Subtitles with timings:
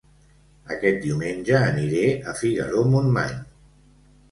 [0.75, 2.03] Aquest diumenge aniré
[2.33, 3.39] a Figaró-Montmany